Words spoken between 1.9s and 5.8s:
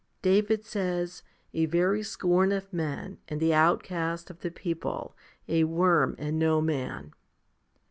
scorn of men, and the outcast of the people, a